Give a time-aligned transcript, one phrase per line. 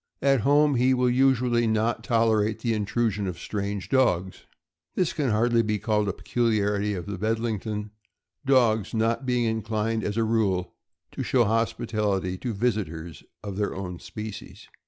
[0.23, 4.47] At home he will usually not tolerate the intrusion of strange dogs..
[4.95, 7.91] This can hardly be called a peculiarity of the Bedlington,
[8.43, 10.73] dogs not being inclined, as a rule,
[11.11, 14.67] to show hospitality to visitors of their own species.